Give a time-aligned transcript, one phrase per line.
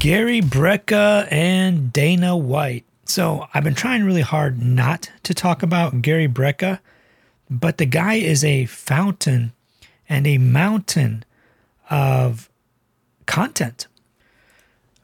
[0.00, 2.86] Gary Brecka and Dana White.
[3.04, 6.78] So I've been trying really hard not to talk about Gary Brecka,
[7.50, 9.52] but the guy is a fountain
[10.08, 11.22] and a mountain
[11.90, 12.48] of
[13.26, 13.88] content.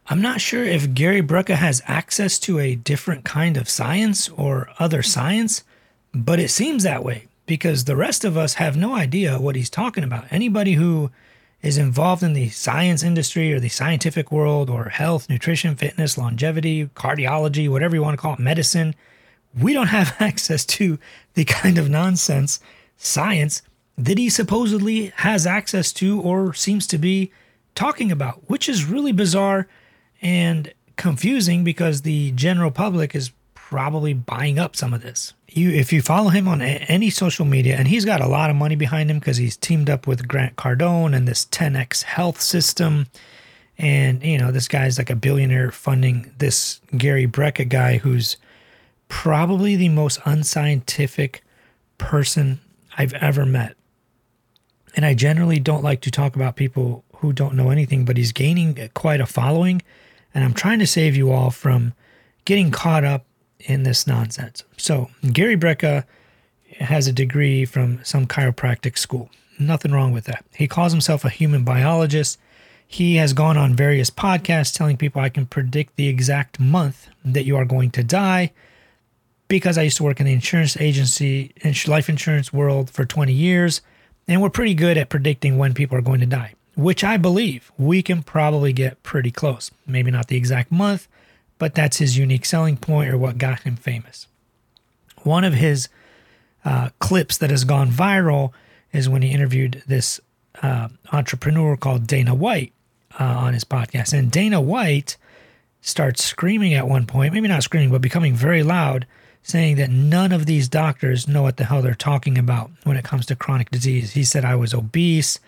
[0.06, 4.70] I'm not sure if Gary Brecka has access to a different kind of science or
[4.78, 5.62] other science,
[6.14, 9.68] but it seems that way because the rest of us have no idea what he's
[9.68, 10.24] talking about.
[10.30, 11.10] Anybody who
[11.62, 16.86] is involved in the science industry or the scientific world or health, nutrition, fitness, longevity,
[16.86, 18.94] cardiology, whatever you want to call it, medicine,
[19.58, 20.98] we don't have access to
[21.34, 22.60] the kind of nonsense
[22.96, 23.62] science
[23.98, 27.32] that he supposedly has access to or seems to be
[27.74, 29.66] talking about, which is really bizarre
[30.20, 33.30] and confusing because the general public is
[33.70, 35.34] probably buying up some of this.
[35.48, 38.54] You, if you follow him on any social media, and he's got a lot of
[38.54, 43.08] money behind him because he's teamed up with Grant Cardone and this 10x health system,
[43.76, 48.36] and you know this guy's like a billionaire funding this Gary Brecka guy who's
[49.08, 51.42] probably the most unscientific
[51.98, 52.60] person
[52.96, 53.74] I've ever met.
[54.94, 58.32] And I generally don't like to talk about people who don't know anything, but he's
[58.32, 59.82] gaining quite a following.
[60.32, 61.94] And I'm trying to save you all from
[62.44, 63.25] getting caught up
[63.66, 64.64] in this nonsense.
[64.76, 66.04] So, Gary Brecka
[66.78, 69.30] has a degree from some chiropractic school.
[69.58, 70.44] Nothing wrong with that.
[70.54, 72.38] He calls himself a human biologist.
[72.86, 77.44] He has gone on various podcasts telling people I can predict the exact month that
[77.44, 78.52] you are going to die
[79.48, 81.52] because I used to work in the insurance agency,
[81.86, 83.80] life insurance world for 20 years,
[84.28, 87.70] and we're pretty good at predicting when people are going to die, which I believe
[87.78, 89.70] we can probably get pretty close.
[89.86, 91.08] Maybe not the exact month,
[91.58, 94.26] but that's his unique selling point or what got him famous.
[95.22, 95.88] One of his
[96.64, 98.52] uh, clips that has gone viral
[98.92, 100.20] is when he interviewed this
[100.62, 102.72] uh, entrepreneur called Dana White
[103.18, 104.12] uh, on his podcast.
[104.12, 105.16] And Dana White
[105.80, 109.06] starts screaming at one point, maybe not screaming, but becoming very loud,
[109.42, 113.04] saying that none of these doctors know what the hell they're talking about when it
[113.04, 114.12] comes to chronic disease.
[114.12, 115.38] He said, I was obese.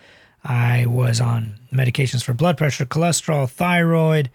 [0.43, 4.29] I was on medications for blood pressure, cholesterol, thyroid.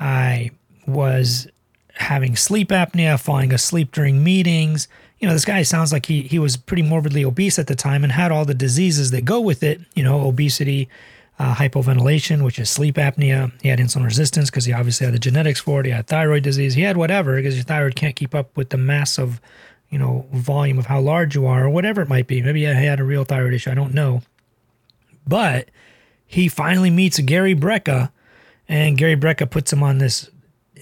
[0.00, 0.50] I
[0.86, 1.48] was
[1.94, 4.88] having sleep apnea, falling asleep during meetings.
[5.18, 8.04] You know, this guy sounds like he he was pretty morbidly obese at the time
[8.04, 9.80] and had all the diseases that go with it.
[9.94, 10.88] You know, obesity,
[11.38, 13.52] uh, hypoventilation, which is sleep apnea.
[13.62, 15.86] He had insulin resistance because he obviously had the genetics for it.
[15.86, 16.74] He had thyroid disease.
[16.74, 19.40] He had whatever because your thyroid can't keep up with the massive,
[19.90, 22.42] you know, volume of how large you are or whatever it might be.
[22.42, 23.70] Maybe he had a real thyroid issue.
[23.70, 24.22] I don't know.
[25.26, 25.70] But
[26.26, 28.10] he finally meets Gary Brecka,
[28.68, 30.30] and Gary Brecka puts him on this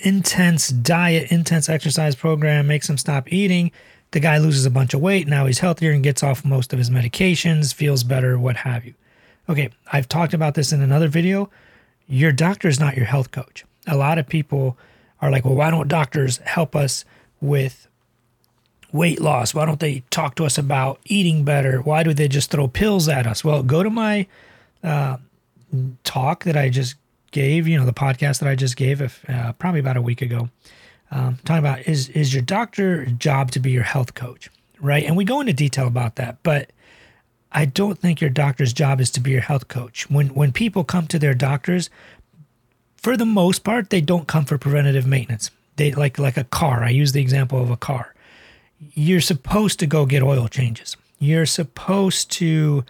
[0.02, 3.72] intense diet, intense exercise program, makes him stop eating.
[4.10, 5.26] The guy loses a bunch of weight.
[5.26, 8.94] Now he's healthier and gets off most of his medications, feels better, what have you.
[9.48, 11.50] Okay, I've talked about this in another video.
[12.06, 13.64] Your doctor is not your health coach.
[13.86, 14.76] A lot of people
[15.20, 17.04] are like, well, why don't doctors help us
[17.40, 17.88] with
[18.92, 19.54] weight loss?
[19.54, 21.80] Why don't they talk to us about eating better?
[21.80, 23.42] Why do they just throw pills at us?
[23.42, 24.26] Well, go to my
[24.84, 25.16] uh,
[26.04, 26.96] talk that I just
[27.32, 30.22] gave, you know, the podcast that I just gave, if, uh, probably about a week
[30.22, 30.48] ago,
[31.10, 34.50] um, talking about is is your doctor job to be your health coach,
[34.80, 35.04] right?
[35.04, 36.70] And we go into detail about that, but
[37.52, 40.08] I don't think your doctor's job is to be your health coach.
[40.10, 41.90] When when people come to their doctors,
[42.96, 45.50] for the most part, they don't come for preventative maintenance.
[45.76, 46.82] They like like a car.
[46.82, 48.14] I use the example of a car.
[48.78, 50.96] You're supposed to go get oil changes.
[51.18, 52.84] You're supposed to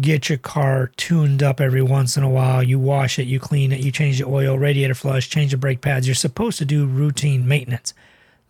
[0.00, 2.62] get your car tuned up every once in a while.
[2.62, 5.80] You wash it, you clean it, you change the oil, radiator flush, change the brake
[5.80, 6.06] pads.
[6.06, 7.94] You're supposed to do routine maintenance.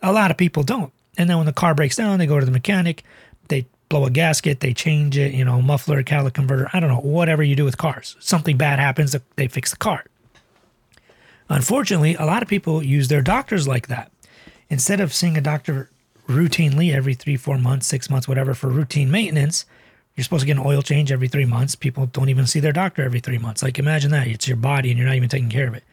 [0.03, 0.93] A lot of people don't.
[1.17, 3.03] And then when the car breaks down, they go to the mechanic,
[3.49, 7.01] they blow a gasket, they change it, you know, muffler, catalytic converter, I don't know,
[7.01, 8.17] whatever you do with cars.
[8.21, 10.05] Something bad happens, they fix the car.
[11.49, 14.13] Unfortunately, a lot of people use their doctors like that.
[14.69, 15.89] Instead of seeing a doctor
[16.29, 19.65] routinely every three, four months, six months, whatever, for routine maintenance,
[20.19, 21.77] you're supposed to get an oil change every three months.
[21.77, 23.63] People don't even see their doctor every three months.
[23.63, 24.27] Like, imagine that.
[24.27, 25.85] It's your body and you're not even taking care of it.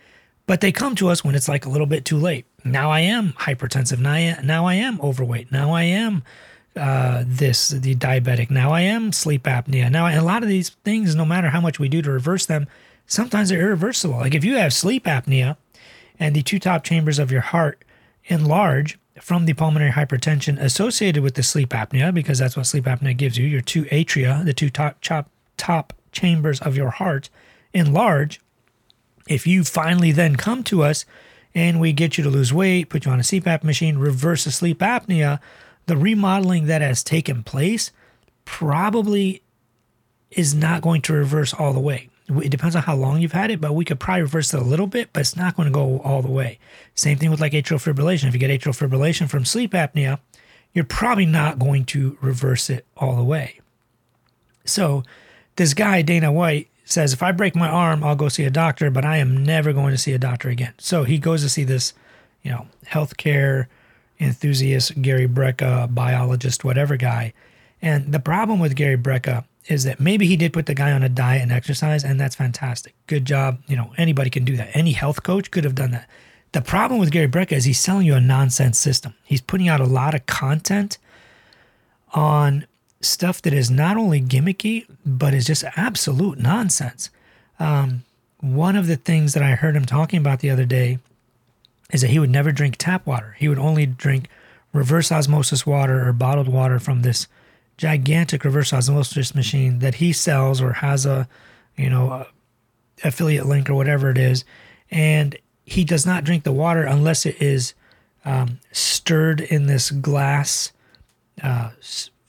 [0.48, 2.48] But they come to us when it's like a little bit too late.
[2.64, 4.00] Now I am hypertensive.
[4.00, 5.52] Now I, now I am overweight.
[5.52, 6.24] Now I am
[6.76, 8.50] uh, this, the diabetic.
[8.50, 9.92] Now I am sleep apnea.
[9.92, 12.66] Now, a lot of these things, no matter how much we do to reverse them,
[13.06, 14.18] sometimes they're irreversible.
[14.18, 15.56] Like if you have sleep apnea
[16.20, 17.86] and the two top chambers of your heart
[18.26, 23.16] enlarge, from the pulmonary hypertension associated with the sleep apnea, because that's what sleep apnea
[23.16, 23.46] gives you.
[23.46, 27.30] Your two atria, the two top, top, top chambers of your heart,
[27.74, 28.42] enlarge.
[29.28, 31.06] If you finally then come to us
[31.54, 34.52] and we get you to lose weight, put you on a CPAP machine, reverse the
[34.52, 35.40] sleep apnea,
[35.86, 37.92] the remodeling that has taken place
[38.44, 39.42] probably
[40.32, 42.10] is not going to reverse all the way.
[42.28, 44.64] It depends on how long you've had it, but we could probably reverse it a
[44.64, 46.58] little bit, but it's not going to go all the way.
[46.96, 48.28] Same thing with like atrial fibrillation.
[48.28, 50.20] If you get atrial fibrillation from sleep apnea,
[50.74, 53.60] you're probably not going to reverse it all the way.
[54.66, 55.04] So,
[55.56, 58.90] this guy, Dana White, says, if I break my arm, I'll go see a doctor,
[58.90, 60.74] but I am never going to see a doctor again.
[60.80, 61.94] So, he goes to see this,
[62.42, 63.68] you know, healthcare
[64.20, 67.34] enthusiast, Gary Brecka, biologist, whatever guy.
[67.82, 71.04] And the problem with Gary Brecka is that maybe he did put the guy on
[71.04, 72.94] a diet and exercise, and that's fantastic.
[73.08, 73.60] Good job.
[73.68, 74.70] You know, anybody can do that.
[74.74, 76.08] Any health coach could have done that.
[76.52, 79.14] The problem with Gary Brecka is he's selling you a nonsense system.
[79.24, 80.98] He's putting out a lot of content
[82.14, 82.66] on
[83.02, 87.10] stuff that is not only gimmicky, but is just absolute nonsense.
[87.60, 88.04] Um,
[88.40, 91.00] one of the things that I heard him talking about the other day
[91.92, 93.36] is that he would never drink tap water.
[93.38, 94.30] He would only drink
[94.74, 97.28] reverse osmosis water or bottled water from this
[97.78, 101.28] gigantic reverse osmosis machine that he sells or has a,
[101.76, 102.26] you know,
[103.04, 104.46] affiliate link or whatever it is,
[104.92, 107.74] and he does not drink the water unless it is
[108.24, 110.72] um, stirred in this glass
[111.44, 111.72] uh,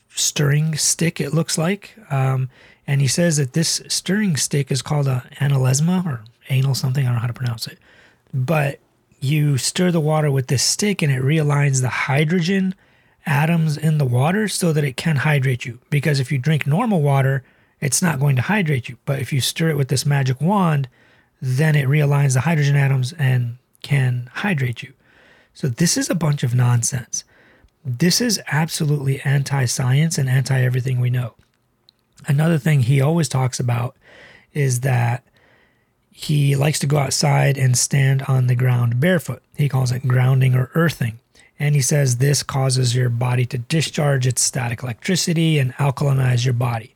[0.09, 1.21] stirring stick.
[1.21, 2.49] It looks like, um,
[2.87, 7.05] and he says that this stirring stick is called a analesma or anal something.
[7.05, 7.79] I don't know how to pronounce it,
[8.33, 8.81] but
[9.21, 12.75] you stir the water with this stick and it realigns the hydrogen
[13.27, 15.81] atoms in the water so that it can hydrate you.
[15.91, 17.45] Because if you drink normal water,
[17.81, 18.97] it's not going to hydrate you.
[19.05, 20.89] But if you stir it with this magic wand,
[21.43, 24.93] then it realigns the hydrogen atoms and can hydrate you.
[25.55, 27.25] So this is a bunch of nonsense.
[27.85, 31.35] This is absolutely anti science and anti everything we know.
[32.27, 33.97] Another thing he always talks about
[34.53, 35.23] is that
[36.11, 39.43] he likes to go outside and stand on the ground barefoot.
[39.55, 41.21] He calls it grounding or earthing.
[41.59, 46.55] And he says this causes your body to discharge its static electricity and alkalinize your
[46.55, 46.95] body.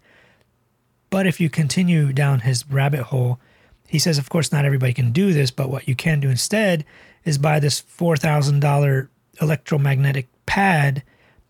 [1.08, 3.40] But if you continue down his rabbit hole,
[3.88, 6.84] he says, of course, not everybody can do this, but what you can do instead
[7.24, 9.08] is buy this $4,000
[9.40, 11.02] electromagnetic pad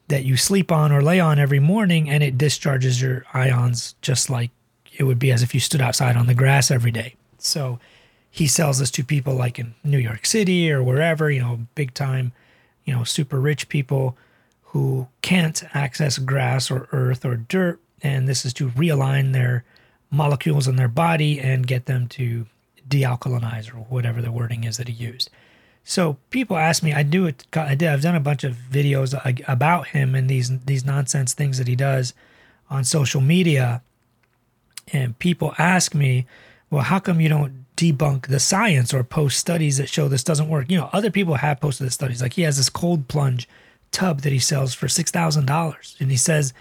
[0.08, 4.30] that you sleep on or lay on every morning, and it discharges your ions just
[4.30, 4.50] like
[4.96, 7.14] it would be as if you stood outside on the grass every day.
[7.38, 7.78] So
[8.30, 11.94] he sells this to people like in New York City or wherever, you know, big
[11.94, 12.32] time
[12.84, 14.16] you know, super rich people
[14.62, 17.80] who can't access grass or earth or dirt.
[18.02, 19.64] And this is to realign their
[20.10, 22.46] molecules in their body and get them to
[22.88, 25.30] dealkalinize or whatever the wording is that he used.
[25.84, 27.46] So people ask me, I do it.
[27.54, 27.88] I did.
[27.88, 31.68] I've done a bunch of videos uh, about him and these these nonsense things that
[31.68, 32.12] he does
[32.68, 33.82] on social media.
[34.92, 36.26] And people ask me,
[36.70, 40.48] well, how come you don't debunk the science or post studies that show this doesn't
[40.48, 40.70] work?
[40.70, 42.22] You know, other people have posted the studies.
[42.22, 43.48] Like he has this cold plunge
[43.90, 46.54] tub that he sells for six thousand dollars, and he says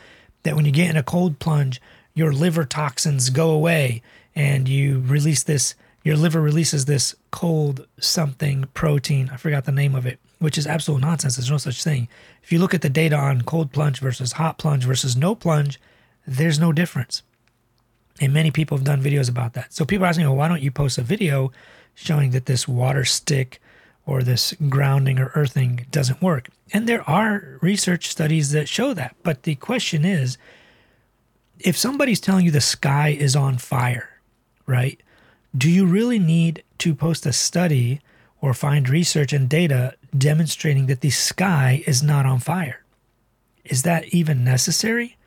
[0.44, 1.80] that when you get in a cold plunge,
[2.16, 4.02] your liver toxins go away,
[4.36, 5.76] and you release this.
[6.04, 9.30] Your liver releases this cold something protein.
[9.32, 11.36] I forgot the name of it, which is absolute nonsense.
[11.36, 12.08] There's no such thing.
[12.42, 15.80] If you look at the data on cold plunge versus hot plunge versus no plunge,
[16.26, 17.22] there's no difference.
[18.20, 19.74] And many people have done videos about that.
[19.74, 21.52] So people are asking, well, why don't you post a video
[21.96, 23.62] showing that this water stick
[24.06, 26.50] or this grounding or earthing doesn't work?
[26.74, 29.16] And there are research studies that show that.
[29.24, 30.38] But the question is
[31.60, 34.22] if somebody's telling you the sky is on fire,
[34.66, 35.02] right?
[35.58, 38.02] Do you really need to post a study
[38.42, 42.84] or find research and data demonstrating that the sky is not on fire?
[43.66, 45.18] Is that even necessary?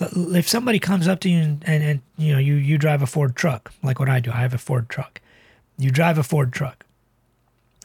[0.00, 3.06] If somebody comes up to you and, and, and, you know you you drive a
[3.06, 5.20] Ford truck like what I do I have a Ford truck.
[5.78, 6.84] You drive a Ford truck.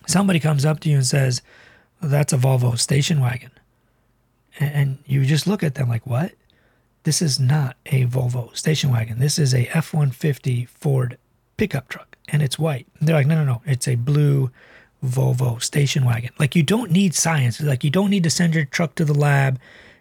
[0.07, 1.41] Somebody comes up to you and says
[2.01, 3.51] that's a Volvo station wagon.
[4.59, 6.33] And, and you just look at them like what?
[7.03, 9.19] This is not a Volvo station wagon.
[9.19, 11.17] This is a F150 Ford
[11.57, 12.87] pickup truck and it's white.
[12.99, 13.61] And they're like no no no.
[13.65, 14.51] It's a blue
[15.05, 16.31] Volvo station wagon.
[16.39, 17.61] Like you don't need science.
[17.61, 19.59] Like you don't need to send your truck to the lab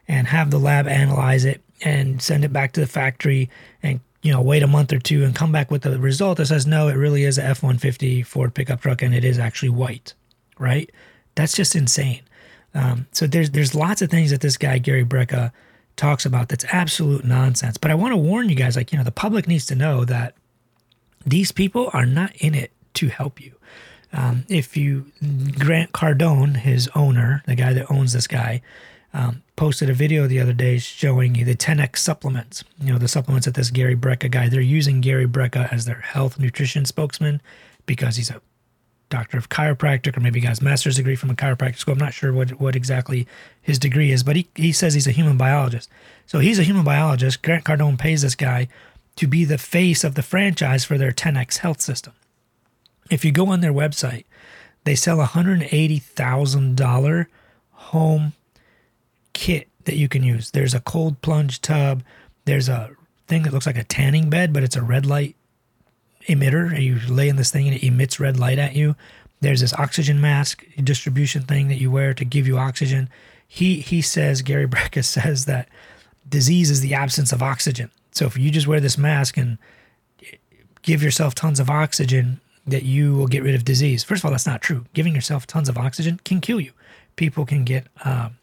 [0.08, 3.48] and have the lab analyze it and send it back to the factory
[3.82, 6.46] and you know wait a month or two and come back with the result that
[6.46, 10.14] says no it really is a f-150 ford pickup truck and it is actually white
[10.58, 10.90] right?
[11.34, 12.22] That's just insane.
[12.74, 15.52] Um, so there's there's lots of things that this guy gary brecka
[15.96, 17.76] talks about that's absolute nonsense.
[17.78, 20.04] But i want to warn you guys like you know the public needs to know
[20.04, 20.34] that
[21.24, 23.54] these people are not in it to help you.
[24.12, 25.06] Um, if you
[25.58, 28.62] grant cardone his owner the guy that owns this guy
[29.18, 32.62] um, posted a video the other day showing you the 10x supplements.
[32.80, 36.02] You know, the supplements that this Gary Brecka guy, they're using Gary Brecka as their
[36.02, 37.42] health nutrition spokesman
[37.84, 38.40] because he's a
[39.10, 41.94] doctor of chiropractic or maybe he got his master's degree from a chiropractic school.
[41.94, 43.26] I'm not sure what, what exactly
[43.60, 45.90] his degree is, but he, he says he's a human biologist.
[46.26, 47.42] So he's a human biologist.
[47.42, 48.68] Grant Cardone pays this guy
[49.16, 52.12] to be the face of the franchise for their 10x health system.
[53.10, 54.26] If you go on their website,
[54.84, 57.26] they sell $180,000
[57.72, 58.32] home
[59.38, 60.50] kit that you can use.
[60.50, 62.02] There's a cold plunge tub.
[62.44, 62.90] There's a
[63.28, 65.36] thing that looks like a tanning bed, but it's a red light
[66.26, 66.76] emitter.
[66.82, 68.96] You lay in this thing and it emits red light at you.
[69.40, 73.08] There's this oxygen mask distribution thing that you wear to give you oxygen.
[73.46, 75.68] He he says Gary Brecka says that
[76.28, 77.92] disease is the absence of oxygen.
[78.10, 79.56] So if you just wear this mask and
[80.82, 84.02] give yourself tons of oxygen, that you will get rid of disease.
[84.02, 84.86] First of all, that's not true.
[84.94, 86.72] Giving yourself tons of oxygen can kill you.
[87.14, 88.37] People can get um,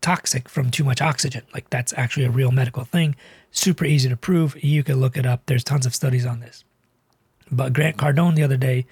[0.00, 1.42] toxic from too much oxygen.
[1.52, 3.16] Like that's actually a real medical thing.
[3.50, 4.62] Super easy to prove.
[4.62, 5.42] You can look it up.
[5.46, 6.64] There's tons of studies on this.
[7.50, 8.86] But Grant Cardone the other day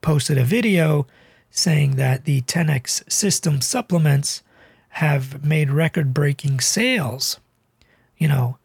[0.00, 1.06] posted a video
[1.50, 4.42] saying that the 10x system supplements
[4.90, 7.38] have made record breaking sales.
[8.16, 8.58] You know,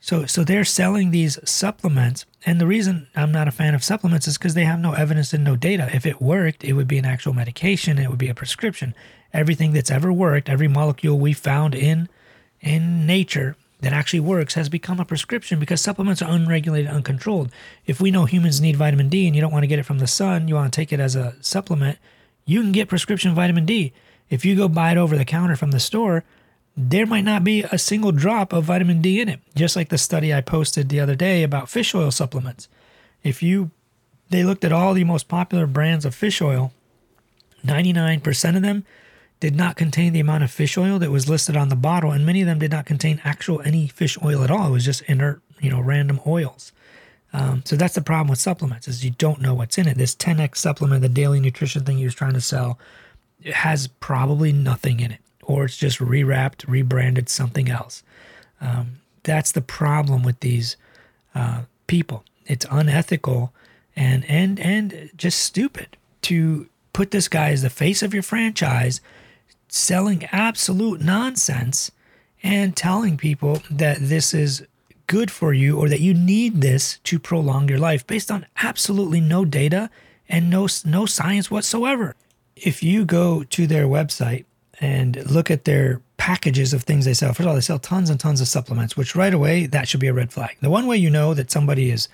[0.00, 4.28] so so they're selling these supplements and the reason I'm not a fan of supplements
[4.28, 5.90] is because they have no evidence and no data.
[5.92, 8.94] If it worked, it would be an actual medication, it would be a prescription.
[9.32, 12.08] Everything that's ever worked, every molecule we found in
[12.60, 17.50] in nature that actually works has become a prescription because supplements are unregulated, uncontrolled.
[17.84, 19.98] If we know humans need vitamin D and you don't want to get it from
[19.98, 21.98] the sun, you want to take it as a supplement,
[22.46, 23.92] you can get prescription vitamin D.
[24.30, 26.24] If you go buy it over the counter from the store,
[26.76, 29.40] there might not be a single drop of vitamin D in it.
[29.54, 32.68] Just like the study I posted the other day about fish oil supplements.
[33.22, 33.70] If you
[34.28, 36.72] they looked at all the most popular brands of fish oil,
[37.64, 38.84] 99% of them
[39.40, 42.24] did not contain the amount of fish oil that was listed on the bottle, and
[42.24, 44.68] many of them did not contain actual any fish oil at all.
[44.68, 46.72] It was just inert, you know, random oils.
[47.32, 49.98] Um, so that's the problem with supplements is you don't know what's in it.
[49.98, 52.78] This 10x supplement, the daily nutrition thing he was trying to sell,
[53.42, 58.02] it has probably nothing in it or it's just rewrapped, rebranded something else.
[58.60, 60.76] Um, that's the problem with these
[61.34, 62.24] uh, people.
[62.46, 63.52] It's unethical
[63.94, 69.00] and and and just stupid to put this guy as the face of your franchise,
[69.68, 71.90] selling absolute nonsense
[72.42, 74.66] and telling people that this is
[75.06, 79.20] good for you or that you need this to prolong your life based on absolutely
[79.20, 79.90] no data
[80.28, 82.14] and no no science whatsoever.
[82.56, 84.44] If you go to their website
[84.80, 87.30] and look at their packages of things they sell.
[87.30, 90.00] First of all, they sell tons and tons of supplements, which right away, that should
[90.00, 90.56] be a red flag.
[90.60, 92.08] The one way you know that somebody is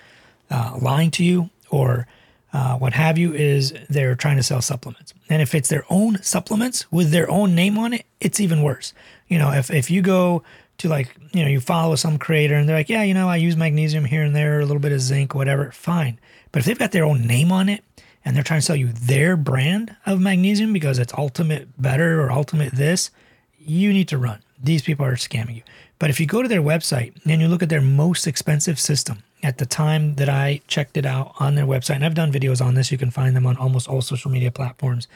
[0.49, 2.07] uh, lying to you or
[2.53, 5.13] uh, what have you is they're trying to sell supplements.
[5.27, 8.93] And if it's their own supplements with their own name on it, it's even worse.
[9.27, 10.43] You know, if, if you go
[10.77, 13.37] to like, you know, you follow some creator and they're like, yeah, you know, I
[13.37, 16.19] use magnesium here and there, a little bit of zinc, whatever, fine.
[16.51, 17.83] But if they've got their own name on it,
[18.25, 22.31] and they're trying to sell you their brand of magnesium because it's ultimate better or
[22.31, 23.11] ultimate this,
[23.59, 24.41] you need to run.
[24.61, 25.63] These people are scamming you.
[25.99, 29.23] But if you go to their website and you look at their most expensive system,
[29.43, 32.65] at the time that I checked it out on their website, and I've done videos
[32.65, 35.09] on this, you can find them on almost all social media platforms.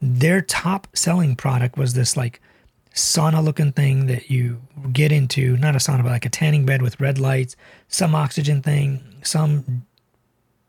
[0.00, 2.40] Their top selling product was this like
[2.94, 4.62] sauna looking thing that you
[4.92, 7.56] get into, not a sauna, but like a tanning bed with red lights,
[7.88, 9.84] some oxygen thing, some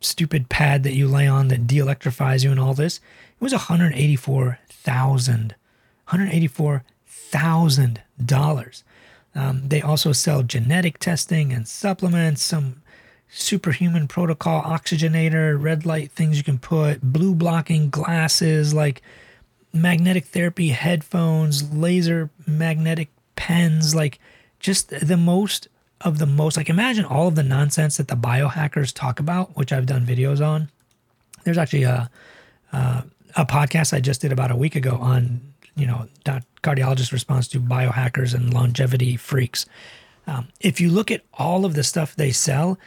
[0.01, 2.97] stupid pad that you lay on that de-electrifies you and all this.
[2.97, 5.51] It was $184,000.
[6.07, 8.83] $184,000.
[9.37, 12.81] Um, they also sell genetic testing and supplements, some
[13.29, 19.01] superhuman protocol oxygenator, red light things you can put, blue blocking glasses, like
[19.73, 24.19] magnetic therapy headphones, laser magnetic pens, like
[24.59, 25.67] just the most
[26.01, 29.71] of the most like imagine all of the nonsense that the biohackers talk about which
[29.71, 30.69] i've done videos on.
[31.43, 32.09] There's actually a,
[32.73, 33.03] a,
[33.37, 35.41] a podcast i just did about a week ago on
[35.75, 36.07] you know
[36.63, 39.65] cardiologist response to biohackers and longevity freaks.
[40.27, 42.77] Um, if you look at all of the stuff they sell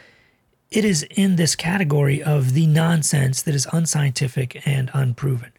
[0.71, 5.51] it is in this category of the nonsense that is unscientific and unproven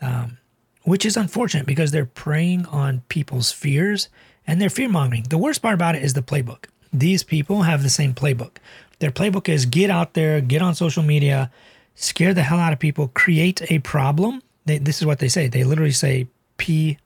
[0.00, 0.38] um,
[0.82, 4.08] which is unfortunate because they're preying on people's fears
[4.46, 5.22] and they're fear mongering.
[5.22, 8.56] The worst part about it is the playbook these people have the same playbook.
[9.00, 11.50] Their playbook is get out there, get on social media,
[11.96, 14.42] scare the hell out of people, create a problem.
[14.64, 15.48] They, this is what they say.
[15.48, 16.96] They literally say P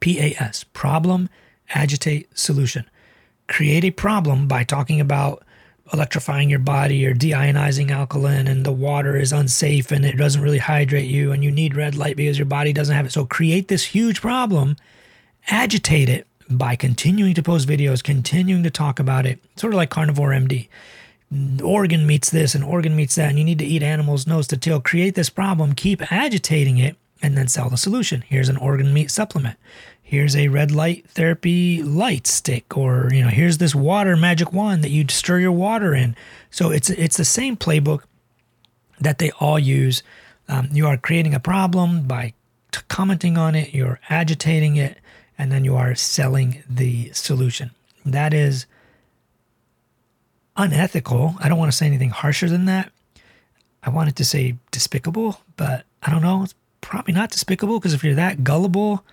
[0.00, 1.28] P A S problem,
[1.74, 2.88] agitate, solution.
[3.48, 5.44] Create a problem by talking about
[5.92, 10.58] electrifying your body or deionizing alkaline and the water is unsafe and it doesn't really
[10.58, 13.12] hydrate you and you need red light because your body doesn't have it.
[13.12, 14.76] So create this huge problem,
[15.48, 19.90] agitate it, by continuing to post videos, continuing to talk about it, sort of like
[19.90, 20.68] Carnivore MD.
[21.62, 24.56] Organ meats this and organ meats that, and you need to eat animals nose to
[24.56, 24.80] tail.
[24.80, 28.22] Create this problem, keep agitating it, and then sell the solution.
[28.22, 29.58] Here's an organ meat supplement.
[30.06, 34.84] Here's a red light therapy light stick or you know here's this water magic wand
[34.84, 36.14] that you'd stir your water in.
[36.48, 38.04] So it's it's the same playbook
[39.00, 40.04] that they all use.
[40.48, 42.34] Um, you are creating a problem by
[42.70, 44.98] t- commenting on it you're agitating it
[45.36, 47.72] and then you are selling the solution.
[48.04, 48.66] That is
[50.56, 51.34] unethical.
[51.40, 52.92] I don't want to say anything harsher than that.
[53.82, 56.44] I wanted to say despicable but i don't know.
[56.44, 59.04] It's probably not despicable because if you're that gullible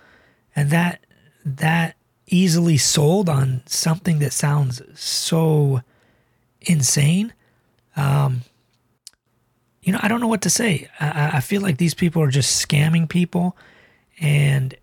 [0.54, 1.04] and that
[1.44, 1.96] that
[2.26, 5.82] easily sold on something that sounds so
[6.62, 7.32] insane.
[7.96, 8.42] Um,
[9.84, 10.88] you know i don't know what to say.
[10.98, 13.56] I, I feel like these people are just scamming people
[14.18, 14.74] and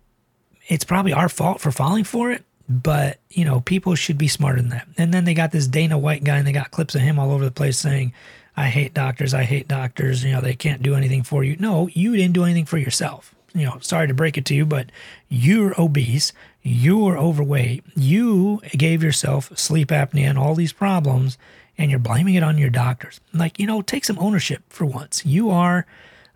[0.68, 4.60] it's probably our fault for falling for it but you know people should be smarter
[4.60, 4.86] than that.
[4.96, 7.32] And then they got this dana white guy and they got clips of him all
[7.32, 8.12] over the place saying
[8.56, 11.56] i hate doctors i hate doctors you know they can't do anything for you.
[11.58, 14.64] No you didn't do anything for yourself you know, sorry to break it to you,
[14.66, 14.90] but
[15.28, 16.32] you're obese,
[16.62, 21.38] you're overweight, you gave yourself sleep apnea and all these problems,
[21.78, 23.20] and you're blaming it on your doctors.
[23.32, 25.24] Like, you know, take some ownership for once.
[25.24, 25.86] You are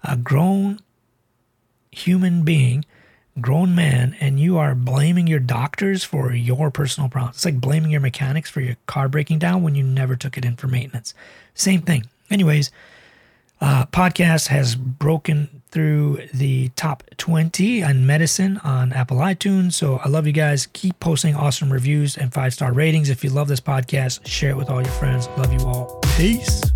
[0.03, 0.81] a grown
[1.91, 2.85] human being,
[3.41, 7.37] grown man, and you are blaming your doctors for your personal problems.
[7.37, 10.45] It's like blaming your mechanics for your car breaking down when you never took it
[10.45, 11.15] in for maintenance.
[11.55, 12.07] Same thing.
[12.31, 12.71] Anyways,
[13.61, 19.75] uh, podcast has broken through the top 20 on medicine on Apple iTunes.
[19.75, 20.67] So I love you guys.
[20.73, 23.11] Keep posting awesome reviews and five star ratings.
[23.11, 25.29] If you love this podcast, share it with all your friends.
[25.37, 26.01] Love you all.
[26.17, 26.76] Peace.